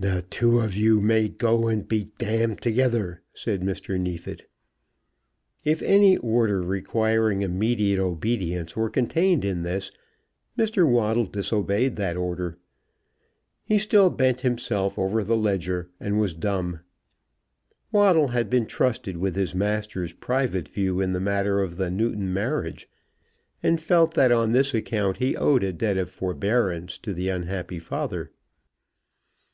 "The 0.00 0.24
two 0.30 0.60
of 0.60 0.74
you 0.74 1.02
may 1.02 1.28
go 1.28 1.66
and 1.68 1.86
be 1.86 2.06
together!" 2.18 3.20
said 3.34 3.60
Mr. 3.60 4.00
Neefit. 4.00 4.48
If 5.64 5.82
any 5.82 6.16
order 6.16 6.62
requiring 6.62 7.42
immediate 7.42 7.98
obedience 8.00 8.74
were 8.74 8.88
contained 8.88 9.44
in 9.44 9.64
this, 9.64 9.92
Mr. 10.58 10.88
Waddle 10.90 11.26
disobeyed 11.26 11.96
that 11.96 12.16
order. 12.16 12.56
He 13.64 13.76
still 13.76 14.08
bent 14.08 14.40
himself 14.40 14.98
over 14.98 15.22
the 15.22 15.36
ledger, 15.36 15.90
and 16.00 16.18
was 16.18 16.34
dumb. 16.34 16.80
Waddle 17.92 18.28
had 18.28 18.48
been 18.48 18.64
trusted 18.64 19.18
with 19.18 19.36
his 19.36 19.54
master's 19.54 20.14
private 20.14 20.68
view 20.68 21.02
in 21.02 21.12
the 21.12 21.20
matter 21.20 21.60
of 21.60 21.76
the 21.76 21.90
Newton 21.90 22.32
marriage, 22.32 22.88
and 23.62 23.78
felt 23.78 24.14
that 24.14 24.32
on 24.32 24.52
this 24.52 24.72
account 24.72 25.18
he 25.18 25.36
owed 25.36 25.62
a 25.62 25.74
debt 25.74 25.98
of 25.98 26.08
forbearance 26.08 26.96
to 26.96 27.12
the 27.12 27.28
unhappy 27.28 27.78
father. 27.78 28.30